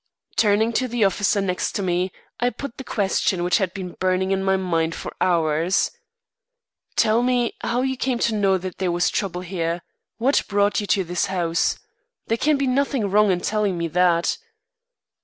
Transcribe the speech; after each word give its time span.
Turning 0.35 0.73
to 0.73 0.87
the 0.87 1.03
officer 1.05 1.39
next 1.39 1.79
me, 1.79 2.11
I 2.39 2.49
put 2.49 2.77
the 2.77 2.83
question 2.83 3.43
which 3.43 3.59
had 3.59 3.71
been 3.71 3.93
burning 3.99 4.31
in 4.31 4.43
my 4.43 4.57
mind 4.57 4.95
for 4.95 5.15
hours: 5.21 5.91
"Tell 6.95 7.21
me, 7.21 7.53
how 7.61 7.81
you 7.83 7.95
came 7.95 8.17
to 8.25 8.33
know 8.33 8.57
there 8.57 8.91
was 8.91 9.11
trouble 9.11 9.41
here? 9.41 9.83
What 10.17 10.41
brought 10.49 10.81
you 10.81 10.87
to 10.87 11.03
this 11.03 11.27
house? 11.27 11.77
There 12.25 12.37
can 12.39 12.57
be 12.57 12.65
nothing 12.65 13.11
wrong 13.11 13.29
in 13.29 13.41
telling 13.41 13.77
me 13.77 13.87
that." 13.89 14.39